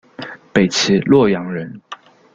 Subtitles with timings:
[0.51, 1.79] 北齐洛阳人。